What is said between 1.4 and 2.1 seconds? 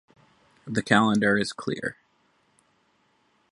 clear.